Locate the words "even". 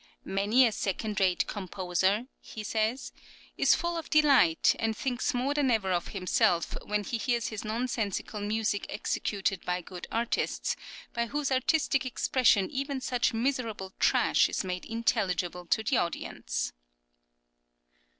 12.71-12.99